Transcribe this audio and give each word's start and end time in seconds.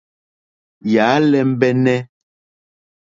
Yà 0.91 1.03
á 1.15 1.17
!lɛ́mbɛ́nɛ́. 1.29 1.99